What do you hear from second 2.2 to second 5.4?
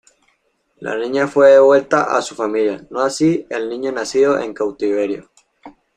su familia, no así el niño nacido en cautiverio.